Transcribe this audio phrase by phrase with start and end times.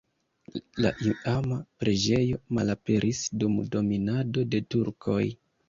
[0.85, 5.23] La iama preĝejo malaperis dum dominado de turkoj.